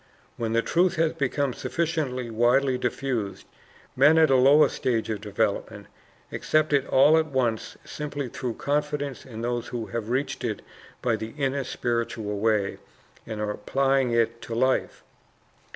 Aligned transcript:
When 0.35 0.53
the 0.53 0.63
truth 0.63 0.95
has 0.95 1.13
become 1.13 1.53
sufficiently 1.53 2.31
widely 2.31 2.75
diffused, 2.75 3.45
men 3.95 4.17
at 4.17 4.31
a 4.31 4.35
lower 4.35 4.67
stage 4.67 5.11
of 5.11 5.21
development 5.21 5.85
accept 6.31 6.73
it 6.73 6.87
all 6.87 7.19
at 7.19 7.27
once 7.27 7.77
simply 7.85 8.27
through 8.27 8.55
confidence 8.55 9.27
in 9.27 9.41
those 9.41 9.67
who 9.67 9.85
have 9.85 10.09
reached 10.09 10.43
it 10.43 10.63
by 11.03 11.17
the 11.17 11.35
inner 11.37 11.63
spiritual 11.63 12.39
way, 12.39 12.79
and 13.27 13.39
are 13.39 13.51
applying 13.51 14.11
it 14.11 14.41
to 14.41 14.55
life. 14.55 15.03